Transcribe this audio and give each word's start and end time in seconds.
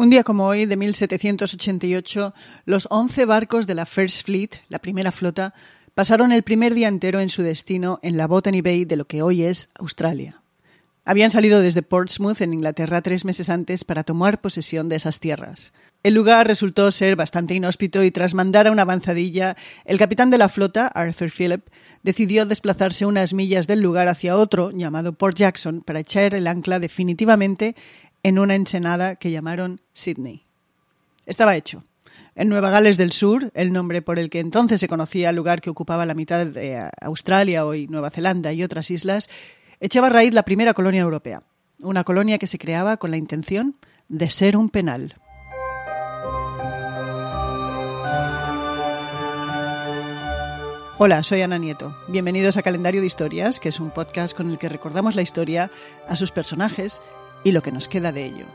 Un 0.00 0.10
día 0.10 0.22
como 0.22 0.46
hoy, 0.46 0.64
de 0.64 0.76
1788, 0.76 2.32
los 2.66 2.86
11 2.88 3.24
barcos 3.24 3.66
de 3.66 3.74
la 3.74 3.84
First 3.84 4.26
Fleet, 4.26 4.50
la 4.68 4.78
primera 4.78 5.10
flota, 5.10 5.54
pasaron 5.96 6.30
el 6.30 6.44
primer 6.44 6.72
día 6.72 6.86
entero 6.86 7.18
en 7.18 7.28
su 7.28 7.42
destino 7.42 7.98
en 8.02 8.16
la 8.16 8.28
Botany 8.28 8.62
Bay 8.62 8.84
de 8.84 8.94
lo 8.94 9.06
que 9.06 9.22
hoy 9.22 9.42
es 9.42 9.70
Australia. 9.74 10.40
Habían 11.04 11.32
salido 11.32 11.60
desde 11.60 11.82
Portsmouth, 11.82 12.42
en 12.42 12.54
Inglaterra, 12.54 13.02
tres 13.02 13.24
meses 13.24 13.48
antes 13.48 13.82
para 13.82 14.04
tomar 14.04 14.40
posesión 14.40 14.88
de 14.88 14.94
esas 14.94 15.18
tierras. 15.18 15.72
El 16.04 16.14
lugar 16.14 16.46
resultó 16.46 16.92
ser 16.92 17.16
bastante 17.16 17.54
inhóspito 17.54 18.04
y 18.04 18.12
tras 18.12 18.34
mandar 18.34 18.68
a 18.68 18.70
una 18.70 18.82
avanzadilla, 18.82 19.56
el 19.84 19.98
capitán 19.98 20.30
de 20.30 20.38
la 20.38 20.48
flota, 20.48 20.86
Arthur 20.86 21.32
Phillip, 21.32 21.66
decidió 22.04 22.46
desplazarse 22.46 23.04
unas 23.04 23.34
millas 23.34 23.66
del 23.66 23.80
lugar 23.80 24.06
hacia 24.06 24.36
otro, 24.36 24.70
llamado 24.70 25.14
Port 25.14 25.36
Jackson, 25.36 25.80
para 25.80 25.98
echar 25.98 26.34
el 26.34 26.46
ancla 26.46 26.78
definitivamente 26.78 27.74
en 28.28 28.38
una 28.38 28.54
ensenada 28.54 29.16
que 29.16 29.30
llamaron 29.30 29.80
Sydney. 29.94 30.44
Estaba 31.24 31.56
hecho. 31.56 31.82
En 32.34 32.50
Nueva 32.50 32.68
Gales 32.68 32.98
del 32.98 33.10
Sur, 33.10 33.50
el 33.54 33.72
nombre 33.72 34.02
por 34.02 34.18
el 34.18 34.28
que 34.28 34.40
entonces 34.40 34.80
se 34.80 34.86
conocía 34.86 35.30
el 35.30 35.36
lugar 35.36 35.62
que 35.62 35.70
ocupaba 35.70 36.04
la 36.04 36.12
mitad 36.12 36.44
de 36.44 36.90
Australia, 37.00 37.64
hoy 37.64 37.86
Nueva 37.86 38.10
Zelanda 38.10 38.52
y 38.52 38.62
otras 38.62 38.90
islas, 38.90 39.30
echaba 39.80 40.10
raíz 40.10 40.34
la 40.34 40.42
primera 40.42 40.74
colonia 40.74 41.00
europea, 41.00 41.42
una 41.80 42.04
colonia 42.04 42.36
que 42.36 42.46
se 42.46 42.58
creaba 42.58 42.98
con 42.98 43.10
la 43.10 43.16
intención 43.16 43.78
de 44.08 44.30
ser 44.30 44.58
un 44.58 44.68
penal. 44.68 45.14
Hola, 50.98 51.22
soy 51.22 51.40
Ana 51.40 51.56
Nieto. 51.58 51.96
Bienvenidos 52.08 52.58
a 52.58 52.62
Calendario 52.62 53.00
de 53.00 53.06
Historias, 53.06 53.58
que 53.58 53.70
es 53.70 53.80
un 53.80 53.90
podcast 53.90 54.36
con 54.36 54.50
el 54.50 54.58
que 54.58 54.68
recordamos 54.68 55.14
la 55.14 55.22
historia, 55.22 55.70
a 56.08 56.16
sus 56.16 56.30
personajes 56.30 57.00
y 57.44 57.52
lo 57.52 57.62
que 57.62 57.72
nos 57.72 57.88
queda 57.88 58.12
de 58.12 58.26
ello. 58.26 58.46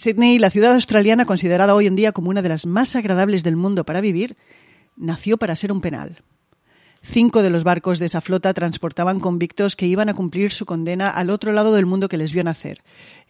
Sydney, 0.00 0.38
la 0.38 0.48
ciudad 0.48 0.72
australiana 0.72 1.26
considerada 1.26 1.74
hoy 1.74 1.86
en 1.86 1.94
día 1.94 2.12
como 2.12 2.30
una 2.30 2.40
de 2.40 2.48
las 2.48 2.64
más 2.64 2.96
agradables 2.96 3.42
del 3.42 3.56
mundo 3.56 3.84
para 3.84 4.00
vivir, 4.00 4.34
nació 4.96 5.36
para 5.36 5.54
ser 5.56 5.72
un 5.72 5.82
penal. 5.82 6.22
Cinco 7.02 7.42
de 7.42 7.48
los 7.48 7.64
barcos 7.64 7.98
de 7.98 8.06
esa 8.06 8.20
flota 8.20 8.52
transportaban 8.52 9.20
convictos 9.20 9.74
que 9.74 9.86
iban 9.86 10.10
a 10.10 10.14
cumplir 10.14 10.52
su 10.52 10.66
condena 10.66 11.08
al 11.08 11.30
otro 11.30 11.52
lado 11.52 11.72
del 11.74 11.86
mundo 11.86 12.08
que 12.08 12.18
les 12.18 12.32
vio 12.32 12.44
nacer. 12.44 12.82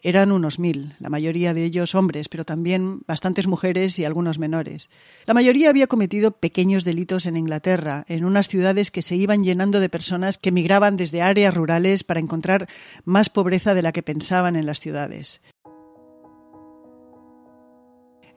Eran 0.03 0.33
unos 0.33 0.59
mil, 0.59 0.97
la 0.99 1.09
mayoría 1.09 1.55
de 1.55 1.65
ellos 1.65 1.95
hombres, 1.95 2.29
pero 2.29 2.45
también 2.45 3.03
bastantes 3.07 3.47
mujeres 3.47 3.99
y 3.99 4.05
algunos 4.05 4.41
menores. 4.41 4.91
La 5.25 5.35
mayoría 5.35 5.71
había 5.71 5.87
cometido 5.87 6.33
pequeños 6.33 6.85
delitos 6.85 7.27
en 7.27 7.37
Inglaterra, 7.37 8.05
en 8.09 8.25
unas 8.25 8.49
ciudades 8.49 8.91
que 8.91 9.03
se 9.03 9.15
iban 9.15 9.45
llenando 9.45 9.79
de 9.79 9.89
personas 9.89 10.37
que 10.37 10.53
migraban 10.53 10.97
desde 10.97 11.23
áreas 11.23 11.55
rurales 11.55 12.03
para 12.03 12.21
encontrar 12.21 12.69
más 13.05 13.31
pobreza 13.31 13.75
de 13.75 13.83
la 13.83 13.93
que 13.93 14.03
pensaban 14.03 14.57
en 14.57 14.67
las 14.67 14.81
ciudades. 14.81 15.43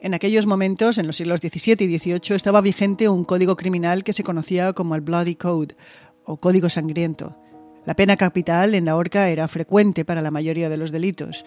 En 0.04 0.14
aquellos 0.14 0.48
momentos, 0.48 0.98
en 0.98 1.08
los 1.08 1.16
siglos 1.16 1.40
XVII 1.40 1.86
y 1.86 1.98
XVIII, 1.98 2.36
estaba 2.36 2.60
vigente 2.60 3.08
un 3.08 3.24
código 3.24 3.56
criminal 3.56 4.04
que 4.04 4.12
se 4.12 4.26
conocía 4.26 4.74
como 4.74 4.96
el 4.96 5.02
Bloody 5.02 5.36
Code, 5.36 5.78
o 6.26 6.36
Código 6.36 6.70
Sangriento. 6.70 7.38
La 7.86 7.96
pena 7.96 8.18
capital 8.18 8.76
en 8.76 8.84
la 8.84 8.98
horca 8.98 9.30
era 9.30 9.48
frecuente 9.48 10.04
para 10.04 10.22
la 10.22 10.30
mayoría 10.30 10.68
de 10.68 10.76
los 10.76 10.92
delitos. 10.92 11.46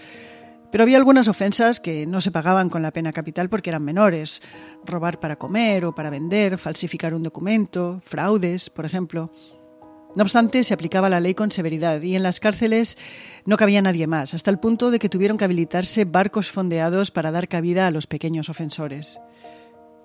Pero 0.73 0.85
había 0.85 0.97
algunas 0.97 1.29
ofensas 1.29 1.81
que 1.81 2.07
no 2.07 2.23
se 2.23 2.31
pagaban 2.31 2.71
con 2.71 2.81
la 2.81 2.93
pena 2.93 3.13
capital 3.13 3.51
porque 3.51 3.69
eran 3.69 3.85
menores. 3.85 4.41
Robar 4.87 5.20
para 5.20 5.37
comer 5.37 5.85
o 5.85 5.95
para 5.95 6.09
vender, 6.09 6.57
falsificar 6.57 7.13
un 7.13 7.25
documento, 7.25 8.01
fraudes, 8.07 8.70
por 8.70 8.86
ejemplo. 8.86 9.30
No 10.14 10.22
obstante, 10.22 10.64
se 10.64 10.72
aplicaba 10.72 11.11
la 11.11 11.20
ley 11.20 11.34
con 11.34 11.50
severidad 11.50 12.00
y 12.00 12.17
en 12.17 12.22
las 12.22 12.40
cárceles 12.40 12.96
no 13.44 13.56
cabía 13.56 13.83
nadie 13.83 14.06
más, 14.06 14.33
hasta 14.33 14.50
el 14.50 14.58
punto 14.58 14.90
de 14.90 14.98
que 14.98 15.08
tuvieron 15.08 15.36
que 15.36 15.44
habilitarse 15.44 16.05
barcos 16.05 16.50
fondeados 16.50 17.11
para 17.11 17.30
dar 17.30 17.48
cabida 17.48 17.86
a 17.86 17.90
los 17.90 18.06
pequeños 18.06 18.48
ofensores. 18.48 19.18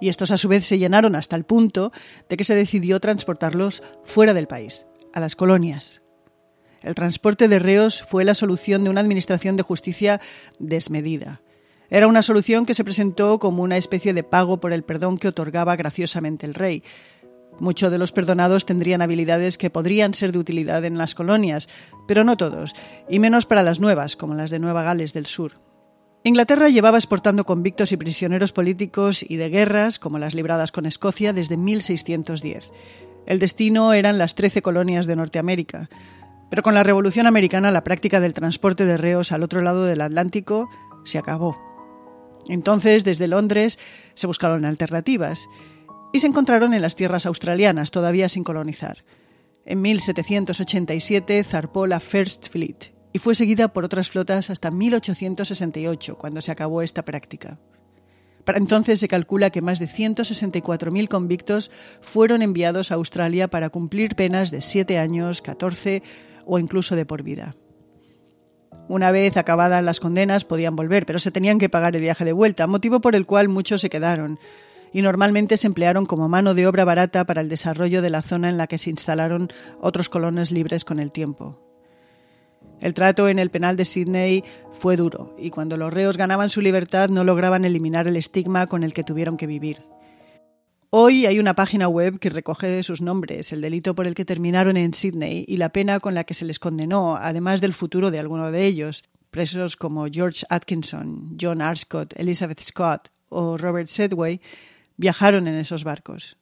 Y 0.02 0.10
estos 0.10 0.32
a 0.32 0.38
su 0.38 0.48
vez 0.48 0.68
se 0.68 0.80
llenaron 0.80 1.16
hasta 1.16 1.36
el 1.36 1.46
punto 1.46 1.92
de 2.28 2.36
que 2.36 2.44
se 2.44 2.56
decidió 2.56 3.00
transportarlos 3.00 3.84
fuera 4.04 4.34
del 4.34 4.48
país, 4.48 4.86
a 5.14 5.20
las 5.20 5.36
colonias. 5.36 6.02
El 6.82 6.96
transporte 6.96 7.48
de 7.48 7.60
reos 7.60 8.04
fue 8.04 8.26
la 8.26 8.34
solución 8.34 8.84
de 8.84 8.90
una 8.90 9.02
administración 9.02 9.56
de 9.56 9.64
justicia 9.64 10.20
desmedida. 10.58 11.42
Era 11.92 12.08
una 12.08 12.22
solución 12.22 12.66
que 12.66 12.74
se 12.74 12.84
presentó 12.84 13.38
como 13.38 13.64
una 13.64 13.78
especie 13.78 14.14
de 14.14 14.24
pago 14.24 14.60
por 14.60 14.74
el 14.74 14.84
perdón 14.84 15.18
que 15.18 15.28
otorgaba 15.28 15.76
graciosamente 15.76 16.46
el 16.46 16.56
rey, 16.56 16.84
Muchos 17.62 17.92
de 17.92 18.00
los 18.00 18.12
perdonados 18.12 18.66
tendrían 18.66 19.04
habilidades 19.04 19.60
que 19.60 19.70
podrían 19.70 20.16
ser 20.16 20.32
de 20.32 20.40
utilidad 20.40 20.84
en 20.84 20.98
las 20.98 21.14
colonias, 21.14 21.70
pero 22.08 22.24
no 22.24 22.36
todos, 22.36 22.74
y 23.08 23.20
menos 23.20 23.46
para 23.46 23.62
las 23.62 23.80
nuevas, 23.80 24.16
como 24.16 24.34
las 24.34 24.50
de 24.50 24.58
Nueva 24.58 24.82
Gales 24.82 25.14
del 25.14 25.28
Sur. 25.28 25.62
Inglaterra 26.24 26.70
llevaba 26.70 26.98
exportando 26.98 27.46
convictos 27.46 27.92
y 27.92 27.98
prisioneros 27.98 28.52
políticos 28.52 29.24
y 29.28 29.36
de 29.36 29.50
guerras, 29.50 30.00
como 30.00 30.18
las 30.18 30.34
libradas 30.34 30.72
con 30.72 30.88
Escocia, 30.88 31.34
desde 31.34 31.56
1610. 31.56 32.72
El 33.28 33.38
destino 33.38 33.94
eran 33.94 34.18
las 34.18 34.34
trece 34.34 34.64
colonias 34.64 35.06
de 35.06 35.18
Norteamérica. 35.18 35.88
Pero 36.50 36.64
con 36.64 36.74
la 36.74 36.82
Revolución 36.82 37.28
Americana 37.28 37.70
la 37.70 37.84
práctica 37.84 38.20
del 38.20 38.34
transporte 38.34 38.86
de 38.86 38.98
reos 38.98 39.32
al 39.32 39.44
otro 39.44 39.62
lado 39.62 39.84
del 39.84 40.02
Atlántico 40.02 40.68
se 41.04 41.20
acabó. 41.20 41.60
Entonces, 42.50 43.04
desde 43.04 43.28
Londres, 43.28 43.78
se 44.16 44.26
buscaron 44.26 44.66
alternativas 44.66 45.48
y 46.14 46.20
se 46.20 46.28
encontraron 46.28 46.74
en 46.74 46.82
las 46.82 46.96
tierras 46.96 47.26
australianas, 47.26 47.92
todavía 47.92 48.30
sin 48.30 48.44
colonizar. 48.44 49.04
En 49.66 49.82
1787 49.82 51.44
zarpó 51.44 51.88
la 51.88 52.00
First 52.00 52.50
Fleet 52.50 52.94
y 53.14 53.20
fue 53.20 53.36
seguida 53.36 53.68
por 53.68 53.86
otras 53.86 54.10
flotas 54.10 54.50
hasta 54.50 54.72
1868, 54.72 56.18
cuando 56.18 56.42
se 56.42 56.52
acabó 56.52 56.82
esta 56.82 57.04
práctica. 57.04 57.60
Para 58.44 58.58
entonces 58.58 59.00
se 59.00 59.08
calcula 59.08 59.52
que 59.52 59.62
más 59.62 59.80
de 59.80 59.86
164.000 59.86 61.08
convictos 61.08 61.70
fueron 62.02 62.42
enviados 62.42 62.92
a 62.92 62.96
Australia 62.96 63.48
para 63.48 63.70
cumplir 63.70 64.16
penas 64.16 64.50
de 64.50 64.62
7 64.62 64.98
años, 64.98 65.42
14 65.42 66.02
o 66.46 66.58
incluso 66.58 66.96
de 66.96 67.06
por 67.06 67.22
vida. 67.22 67.56
Una 68.88 69.12
vez 69.12 69.38
acabadas 69.38 69.84
las 69.84 70.00
condenas 70.00 70.44
podían 70.44 70.76
volver, 70.76 71.06
pero 71.06 71.20
se 71.20 71.32
tenían 71.32 71.60
que 71.60 71.70
pagar 71.70 71.96
el 71.96 72.02
viaje 72.02 72.26
de 72.26 72.34
vuelta, 72.34 72.68
motivo 72.68 73.00
por 73.00 73.16
el 73.16 73.26
cual 73.26 73.48
muchos 73.48 73.82
se 73.82 73.90
quedaron, 73.90 74.40
y 74.94 75.02
normalmente 75.02 75.58
se 75.58 75.68
emplearon 75.68 76.06
como 76.06 76.30
mano 76.30 76.54
de 76.54 76.68
obra 76.68 76.86
barata 76.86 77.26
para 77.26 77.42
el 77.42 77.50
desarrollo 77.50 78.02
de 78.02 78.10
la 78.10 78.22
zona 78.22 78.50
en 78.50 78.58
la 78.58 78.68
que 78.68 78.78
se 78.78 78.90
instalaron 78.90 79.50
otros 79.80 80.10
colonos 80.10 80.52
libres 80.52 80.86
con 80.86 81.00
el 81.00 81.12
tiempo. 81.12 81.60
El 82.80 82.94
trato 82.94 83.30
en 83.30 83.38
el 83.38 83.52
penal 83.52 83.78
de 83.78 83.86
Sydney 83.86 84.44
fue 84.74 84.98
duro 84.98 85.36
y 85.38 85.52
cuando 85.52 85.78
los 85.78 85.94
reos 85.94 86.18
ganaban 86.18 86.50
su 86.50 86.62
libertad 86.62 87.10
no 87.10 87.24
lograban 87.24 87.64
eliminar 87.64 88.08
el 88.08 88.16
estigma 88.16 88.68
con 88.68 88.84
el 88.84 88.94
que 88.94 89.04
tuvieron 89.04 89.38
que 89.38 89.48
vivir. 89.48 89.84
Hoy 90.90 91.26
hay 91.26 91.40
una 91.40 91.54
página 91.54 91.88
web 91.88 92.20
que 92.20 92.30
recoge 92.30 92.84
sus 92.84 93.02
nombres, 93.02 93.54
el 93.54 93.62
delito 93.62 93.96
por 93.96 94.08
el 94.08 94.16
que 94.16 94.26
terminaron 94.26 94.76
en 94.76 94.94
Sydney 94.94 95.46
y 95.48 95.56
la 95.56 95.70
pena 95.70 96.02
con 96.02 96.16
la 96.16 96.26
que 96.26 96.34
se 96.34 96.44
les 96.44 96.60
condenó, 96.60 97.16
además 97.16 97.62
del 97.62 97.72
futuro 97.72 98.12
de 98.12 98.20
alguno 98.20 98.52
de 98.52 98.66
ellos, 98.66 99.04
presos 99.30 99.78
como 99.78 100.08
George 100.12 100.46
Atkinson, 100.50 101.38
John 101.40 101.62
Arscott, 101.62 102.14
Elizabeth 102.18 102.60
Scott 102.60 103.08
o 103.30 103.58
Robert 103.58 103.88
Sedway, 103.88 104.42
viajaron 105.02 105.48
en 105.48 105.56
esos 105.56 105.84
barcos. 105.84 106.38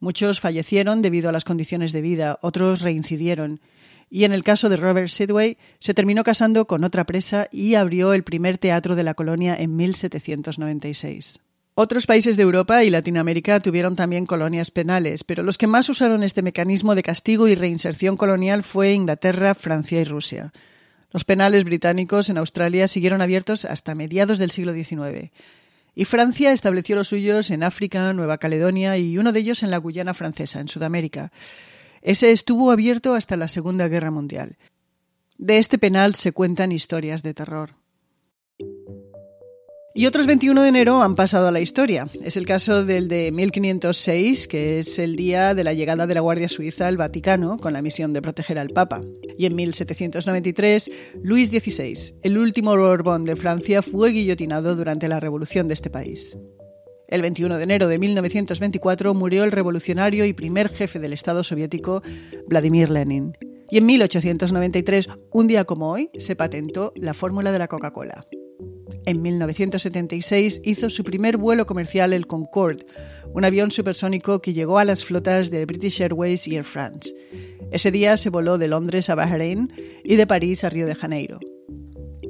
Muchos 0.00 0.40
fallecieron 0.40 1.00
debido 1.00 1.28
a 1.28 1.32
las 1.32 1.44
condiciones 1.44 1.92
de 1.92 2.02
vida, 2.02 2.38
otros 2.42 2.80
reincidieron. 2.80 3.60
Y 4.10 4.24
en 4.24 4.32
el 4.32 4.42
caso 4.42 4.68
de 4.68 4.76
Robert 4.76 5.08
Sidway, 5.08 5.58
se 5.78 5.94
terminó 5.94 6.24
casando 6.24 6.66
con 6.66 6.82
otra 6.82 7.04
presa 7.04 7.46
y 7.52 7.76
abrió 7.76 8.12
el 8.12 8.24
primer 8.24 8.58
teatro 8.58 8.96
de 8.96 9.04
la 9.04 9.14
colonia 9.14 9.54
en 9.56 9.76
1796. 9.76 11.38
Otros 11.76 12.06
países 12.06 12.36
de 12.36 12.42
Europa 12.42 12.82
y 12.82 12.90
Latinoamérica 12.90 13.60
tuvieron 13.60 13.94
también 13.94 14.26
colonias 14.26 14.72
penales, 14.72 15.22
pero 15.22 15.44
los 15.44 15.56
que 15.56 15.68
más 15.68 15.88
usaron 15.88 16.24
este 16.24 16.42
mecanismo 16.42 16.96
de 16.96 17.04
castigo 17.04 17.46
y 17.46 17.54
reinserción 17.54 18.16
colonial 18.16 18.64
fue 18.64 18.92
Inglaterra, 18.92 19.54
Francia 19.54 20.00
y 20.00 20.04
Rusia. 20.04 20.52
Los 21.12 21.24
penales 21.24 21.62
británicos 21.62 22.28
en 22.28 22.38
Australia 22.38 22.88
siguieron 22.88 23.22
abiertos 23.22 23.64
hasta 23.64 23.94
mediados 23.94 24.40
del 24.40 24.50
siglo 24.50 24.72
XIX 24.74 25.30
y 25.94 26.04
Francia 26.04 26.52
estableció 26.52 26.96
los 26.96 27.08
suyos 27.08 27.50
en 27.50 27.62
África, 27.62 28.12
Nueva 28.12 28.38
Caledonia 28.38 28.96
y 28.96 29.18
uno 29.18 29.32
de 29.32 29.40
ellos 29.40 29.62
en 29.62 29.70
la 29.70 29.78
Guyana 29.78 30.14
francesa, 30.14 30.60
en 30.60 30.68
Sudamérica. 30.68 31.32
Ese 32.02 32.32
estuvo 32.32 32.70
abierto 32.70 33.14
hasta 33.14 33.36
la 33.36 33.48
Segunda 33.48 33.88
Guerra 33.88 34.10
Mundial. 34.10 34.56
De 35.38 35.58
este 35.58 35.78
penal 35.78 36.14
se 36.14 36.32
cuentan 36.32 36.72
historias 36.72 37.22
de 37.22 37.34
terror. 37.34 37.79
Y 39.92 40.06
otros 40.06 40.28
21 40.28 40.62
de 40.62 40.68
enero 40.68 41.02
han 41.02 41.16
pasado 41.16 41.48
a 41.48 41.50
la 41.50 41.60
historia. 41.60 42.06
Es 42.22 42.36
el 42.36 42.46
caso 42.46 42.84
del 42.84 43.08
de 43.08 43.32
1506, 43.32 44.46
que 44.46 44.78
es 44.78 45.00
el 45.00 45.16
día 45.16 45.52
de 45.52 45.64
la 45.64 45.72
llegada 45.72 46.06
de 46.06 46.14
la 46.14 46.20
Guardia 46.20 46.48
Suiza 46.48 46.86
al 46.86 46.96
Vaticano 46.96 47.58
con 47.58 47.72
la 47.72 47.82
misión 47.82 48.12
de 48.12 48.22
proteger 48.22 48.60
al 48.60 48.68
Papa. 48.68 49.00
Y 49.36 49.46
en 49.46 49.56
1793, 49.56 50.90
Luis 51.24 51.48
XVI, 51.48 52.14
el 52.22 52.38
último 52.38 52.76
Borbón 52.76 53.24
de 53.24 53.34
Francia, 53.34 53.82
fue 53.82 54.12
guillotinado 54.12 54.76
durante 54.76 55.08
la 55.08 55.18
revolución 55.18 55.66
de 55.66 55.74
este 55.74 55.90
país. 55.90 56.38
El 57.08 57.22
21 57.22 57.56
de 57.56 57.64
enero 57.64 57.88
de 57.88 57.98
1924 57.98 59.12
murió 59.14 59.42
el 59.42 59.50
revolucionario 59.50 60.24
y 60.24 60.32
primer 60.32 60.68
jefe 60.68 61.00
del 61.00 61.12
Estado 61.12 61.42
soviético, 61.42 62.00
Vladimir 62.46 62.90
Lenin. 62.90 63.36
Y 63.68 63.78
en 63.78 63.86
1893, 63.86 65.08
un 65.32 65.48
día 65.48 65.64
como 65.64 65.90
hoy, 65.90 66.10
se 66.16 66.36
patentó 66.36 66.92
la 66.94 67.12
fórmula 67.12 67.50
de 67.50 67.58
la 67.58 67.66
Coca-Cola. 67.66 68.24
En 69.06 69.22
1976 69.22 70.60
hizo 70.64 70.90
su 70.90 71.04
primer 71.04 71.36
vuelo 71.36 71.66
comercial 71.66 72.12
el 72.12 72.26
Concorde, 72.26 72.84
un 73.32 73.44
avión 73.44 73.70
supersónico 73.70 74.40
que 74.40 74.52
llegó 74.52 74.78
a 74.78 74.84
las 74.84 75.04
flotas 75.04 75.50
de 75.50 75.64
British 75.64 76.02
Airways 76.02 76.46
y 76.46 76.56
Air 76.56 76.64
France. 76.64 77.14
Ese 77.70 77.90
día 77.90 78.16
se 78.16 78.30
voló 78.30 78.58
de 78.58 78.68
Londres 78.68 79.08
a 79.10 79.14
Bahrein 79.14 79.72
y 80.04 80.16
de 80.16 80.26
París 80.26 80.64
a 80.64 80.70
Río 80.70 80.86
de 80.86 80.94
Janeiro. 80.94 81.38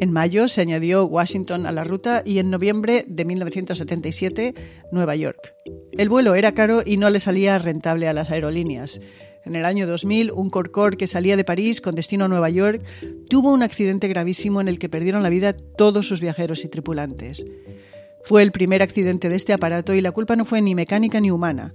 En 0.01 0.13
mayo 0.13 0.49
se 0.49 0.63
añadió 0.63 1.05
Washington 1.05 1.67
a 1.67 1.73
la 1.73 1.85
ruta 1.85 2.23
y 2.25 2.39
en 2.39 2.51
noviembre 2.51 3.05
de 3.07 3.25
1977 3.25 4.55
Nueva 4.93 5.15
York. 5.17 5.55
El 6.01 6.09
vuelo 6.09 6.35
era 6.35 6.53
caro 6.53 6.83
y 6.83 6.97
no 6.97 7.11
le 7.11 7.21
salía 7.21 7.59
rentable 7.59 8.09
a 8.09 8.15
las 8.15 8.31
aerolíneas. 8.31 9.03
En 9.45 9.55
el 9.55 9.67
año 9.67 9.87
2000, 9.87 10.33
un 10.33 10.49
Concorde 10.49 10.97
que 10.97 11.07
salía 11.07 11.37
de 11.37 11.45
París 11.45 11.83
con 11.83 11.95
destino 11.95 12.25
a 12.25 12.29
Nueva 12.29 12.49
York 12.49 12.83
tuvo 13.29 13.53
un 13.53 13.63
accidente 13.63 14.09
gravísimo 14.09 14.63
en 14.63 14.69
el 14.69 14.79
que 14.79 14.89
perdieron 14.89 15.23
la 15.23 15.29
vida 15.29 15.53
todos 15.53 16.09
sus 16.09 16.23
viajeros 16.23 16.65
y 16.65 16.69
tripulantes. 16.69 17.45
Fue 18.25 18.43
el 18.43 18.51
primer 18.51 18.83
accidente 18.83 19.29
de 19.29 19.37
este 19.37 19.53
aparato 19.53 19.93
y 19.93 20.01
la 20.01 20.13
culpa 20.13 20.37
no 20.37 20.47
fue 20.47 20.63
ni 20.63 20.75
mecánica 20.75 21.21
ni 21.21 21.31
humana. 21.31 21.71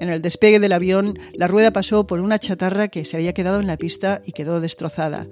En 0.00 0.08
el 0.08 0.22
despegue 0.22 0.60
del 0.60 0.72
avión, 0.72 1.18
la 1.34 1.46
rueda 1.46 1.70
pasó 1.70 2.06
por 2.06 2.20
una 2.20 2.38
chatarra 2.38 2.88
que 2.88 3.04
se 3.04 3.18
había 3.18 3.34
quedado 3.34 3.60
en 3.60 3.66
la 3.66 3.76
pista 3.76 4.22
y 4.24 4.32
quedó 4.32 4.62
destrozada. 4.62 5.28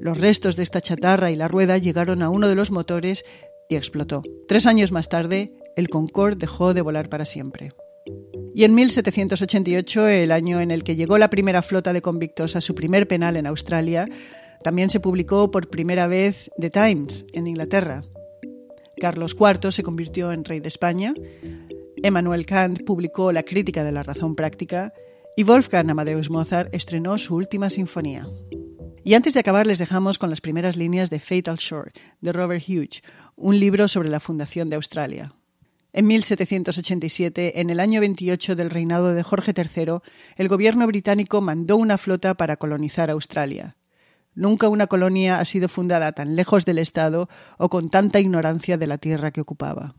Los 0.00 0.18
restos 0.18 0.56
de 0.56 0.64
esta 0.64 0.80
chatarra 0.80 1.30
y 1.30 1.36
la 1.36 1.46
rueda 1.46 1.78
llegaron 1.78 2.22
a 2.22 2.30
uno 2.30 2.48
de 2.48 2.56
los 2.56 2.72
motores 2.72 3.24
y 3.68 3.76
explotó. 3.76 4.24
Tres 4.48 4.66
años 4.66 4.90
más 4.90 5.08
tarde, 5.08 5.52
el 5.76 5.88
Concorde 5.88 6.36
dejó 6.36 6.74
de 6.74 6.80
volar 6.80 7.08
para 7.08 7.24
siempre. 7.24 7.72
Y 8.54 8.64
en 8.64 8.74
1788, 8.74 10.08
el 10.08 10.32
año 10.32 10.60
en 10.60 10.70
el 10.70 10.82
que 10.82 10.96
llegó 10.96 11.18
la 11.18 11.30
primera 11.30 11.62
flota 11.62 11.92
de 11.92 12.02
convictos 12.02 12.56
a 12.56 12.60
su 12.60 12.74
primer 12.74 13.06
penal 13.06 13.36
en 13.36 13.46
Australia, 13.46 14.08
también 14.64 14.90
se 14.90 15.00
publicó 15.00 15.50
por 15.50 15.68
primera 15.68 16.06
vez 16.06 16.50
The 16.58 16.70
Times 16.70 17.26
en 17.32 17.46
Inglaterra. 17.46 18.02
Carlos 18.98 19.36
IV 19.38 19.72
se 19.72 19.82
convirtió 19.82 20.32
en 20.32 20.44
rey 20.44 20.60
de 20.60 20.68
España, 20.68 21.12
Emmanuel 22.02 22.46
Kant 22.46 22.84
publicó 22.84 23.32
La 23.32 23.42
crítica 23.42 23.84
de 23.84 23.92
la 23.92 24.02
razón 24.02 24.34
práctica 24.34 24.92
y 25.36 25.42
Wolfgang 25.42 25.90
Amadeus 25.90 26.30
Mozart 26.30 26.72
estrenó 26.74 27.18
su 27.18 27.34
última 27.34 27.68
sinfonía. 27.68 28.26
Y 29.04 29.14
antes 29.14 29.34
de 29.34 29.40
acabar 29.40 29.66
les 29.66 29.78
dejamos 29.78 30.18
con 30.18 30.30
las 30.30 30.40
primeras 30.40 30.76
líneas 30.76 31.10
de 31.10 31.20
Fatal 31.20 31.56
Shore 31.56 31.92
de 32.20 32.32
Robert 32.32 32.64
Hughes, 32.66 33.02
un 33.34 33.60
libro 33.60 33.86
sobre 33.88 34.08
la 34.08 34.20
fundación 34.20 34.70
de 34.70 34.76
Australia. 34.76 35.32
En 35.92 36.06
1787, 36.06 37.60
en 37.60 37.70
el 37.70 37.80
año 37.80 38.00
28 38.00 38.54
del 38.54 38.70
reinado 38.70 39.14
de 39.14 39.22
Jorge 39.22 39.54
III, 39.56 39.98
el 40.36 40.48
gobierno 40.48 40.86
británico 40.86 41.40
mandó 41.40 41.76
una 41.76 41.96
flota 41.96 42.34
para 42.34 42.56
colonizar 42.56 43.10
Australia. 43.10 43.76
Nunca 44.34 44.68
una 44.68 44.86
colonia 44.86 45.38
ha 45.38 45.44
sido 45.46 45.68
fundada 45.68 46.12
tan 46.12 46.36
lejos 46.36 46.66
del 46.66 46.78
Estado 46.78 47.28
o 47.56 47.70
con 47.70 47.88
tanta 47.88 48.20
ignorancia 48.20 48.76
de 48.76 48.86
la 48.86 48.98
tierra 48.98 49.30
que 49.30 49.40
ocupaba. 49.40 49.94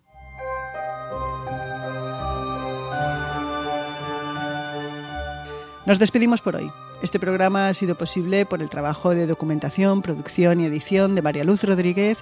Nos 5.88 5.98
despedimos 5.98 6.42
por 6.42 6.58
hoy. 6.58 6.70
Este 7.02 7.20
programa 7.20 7.70
ha 7.70 7.74
sido 7.74 7.98
posible 7.98 8.46
por 8.46 8.62
el 8.62 8.70
trabajo 8.70 9.16
de 9.16 9.26
documentación, 9.26 10.02
producción 10.02 10.60
y 10.60 10.66
edición 10.66 11.16
de 11.16 11.22
María 11.22 11.44
Luz 11.44 11.64
Rodríguez 11.64 12.20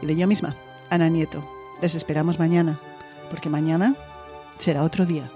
y 0.00 0.06
de 0.06 0.16
yo 0.16 0.26
misma, 0.26 0.56
Ana 0.90 1.08
Nieto. 1.08 1.46
Les 1.80 1.94
esperamos 1.94 2.38
mañana 2.38 2.80
porque 3.32 3.48
mañana 3.48 3.94
será 4.58 4.82
otro 4.82 5.06
día. 5.06 5.30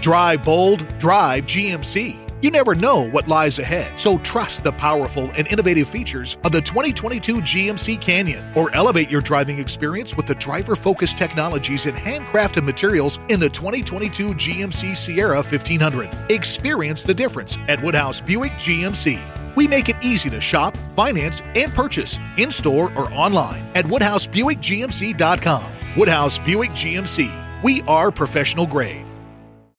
Drive 0.00 0.42
bold, 0.44 0.86
drive 1.00 1.44
GMC. 1.46 2.29
You 2.42 2.50
never 2.50 2.74
know 2.74 3.06
what 3.10 3.28
lies 3.28 3.58
ahead, 3.58 3.98
so 3.98 4.16
trust 4.18 4.64
the 4.64 4.72
powerful 4.72 5.30
and 5.36 5.46
innovative 5.48 5.86
features 5.86 6.38
of 6.42 6.52
the 6.52 6.62
2022 6.62 7.36
GMC 7.36 8.00
Canyon 8.00 8.50
or 8.56 8.74
elevate 8.74 9.10
your 9.10 9.20
driving 9.20 9.58
experience 9.58 10.16
with 10.16 10.24
the 10.26 10.34
driver 10.36 10.74
focused 10.74 11.18
technologies 11.18 11.84
and 11.84 11.94
handcrafted 11.94 12.64
materials 12.64 13.18
in 13.28 13.40
the 13.40 13.48
2022 13.50 14.28
GMC 14.28 14.96
Sierra 14.96 15.36
1500. 15.36 16.08
Experience 16.30 17.02
the 17.02 17.12
difference 17.12 17.58
at 17.68 17.82
Woodhouse 17.82 18.22
Buick 18.22 18.52
GMC. 18.52 19.20
We 19.54 19.68
make 19.68 19.90
it 19.90 20.02
easy 20.02 20.30
to 20.30 20.40
shop, 20.40 20.74
finance, 20.96 21.42
and 21.54 21.70
purchase 21.74 22.18
in 22.38 22.50
store 22.50 22.90
or 22.96 23.12
online 23.12 23.70
at 23.74 23.84
WoodhouseBuickGMC.com. 23.84 25.72
Woodhouse 25.94 26.38
Buick 26.38 26.70
GMC. 26.70 27.62
We 27.62 27.82
are 27.82 28.10
professional 28.10 28.66
grade. 28.66 29.09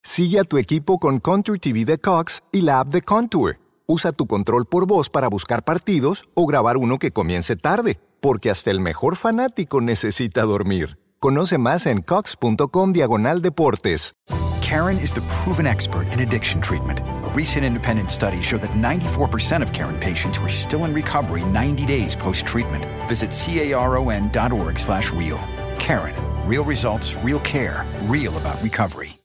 Sigue 0.03 0.39
a 0.39 0.44
tu 0.44 0.57
equipo 0.57 0.98
con 0.98 1.19
Contour 1.19 1.59
TV 1.59 1.86
de 1.86 2.00
Cox 2.00 2.42
y 2.51 2.62
la 2.62 2.80
app 2.80 2.88
de 2.88 3.03
Contour. 3.03 3.59
Usa 3.88 4.12
tu 4.12 4.25
control 4.25 4.65
por 4.65 4.88
voz 4.88 5.09
para 5.09 5.27
buscar 5.27 5.63
partidos 5.63 6.24
o 6.33 6.48
grabar 6.48 6.77
uno 6.77 6.98
que 6.98 7.12
comience 7.12 7.56
tarde, 7.56 8.00
porque 8.19 8.50
hasta 8.50 8.71
el 8.71 8.80
mejor 8.80 9.15
fanático 9.15 9.80
necesita 9.80 10.42
dormir. 10.42 10.98
Conoce 11.19 11.59
más 11.59 11.86
en 11.86 12.01
cox.com 12.01 12.94
diagonal 12.94 13.42
deportes. 13.42 14.13
Karen 14.62 14.98
is 14.98 15.13
the 15.13 15.21
proven 15.44 15.68
expert 15.68 16.07
in 16.13 16.21
addiction 16.21 16.62
treatment. 16.62 17.00
A 17.00 17.31
recent 17.36 17.63
independent 17.63 18.09
study 18.09 18.42
showed 18.42 18.62
that 18.62 18.71
94% 18.71 19.62
of 19.62 19.71
Karen 19.71 20.00
patients 20.00 20.39
were 20.39 20.50
still 20.50 20.86
in 20.86 20.95
recovery 20.95 21.44
90 21.44 21.86
days 21.86 22.15
post-treatment. 22.15 22.86
Visit 23.07 23.30
caron.org 23.31 24.80
slash 24.80 25.12
real. 25.13 25.39
Karen. 25.77 26.15
Real 26.48 26.65
results, 26.65 27.15
real 27.18 27.39
care, 27.42 27.86
real 28.07 28.36
about 28.38 28.59
recovery. 28.63 29.20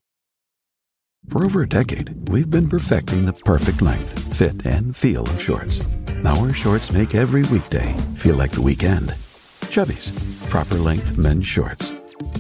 For 1.28 1.44
over 1.44 1.62
a 1.62 1.69
decade, 1.69 2.28
we've 2.28 2.50
been 2.50 2.69
perfecting 2.69 3.25
the 3.25 3.32
perfect 3.32 3.82
length, 3.82 4.37
fit, 4.37 4.67
and 4.67 4.96
feel 4.96 5.23
of 5.23 5.40
shorts. 5.40 5.84
Our 6.25 6.52
shorts 6.52 6.93
make 6.93 7.14
every 7.14 7.43
weekday 7.44 7.93
feel 8.14 8.37
like 8.37 8.52
the 8.52 8.62
weekend. 8.62 9.11
Chubbies, 9.70 10.12
proper 10.49 10.76
length 10.76 11.19
men's 11.19 11.46
shorts. 11.46 11.93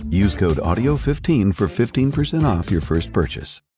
Use 0.08 0.34
code 0.34 0.58
AUDIO15 0.58 1.54
for 1.54 1.66
15% 1.66 2.44
off 2.44 2.70
your 2.70 2.80
first 2.80 3.12
purchase. 3.12 3.60